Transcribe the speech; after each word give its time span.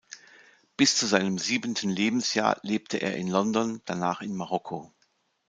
Bis 0.77 0.97
zu 0.97 1.05
seinem 1.05 1.37
siebten 1.37 1.87
Lebensjahr 1.91 2.59
lebte 2.63 2.97
er 2.97 3.15
in 3.17 3.27
London, 3.27 3.83
danach 3.85 4.21
in 4.21 4.35
Marokko. 4.35 4.91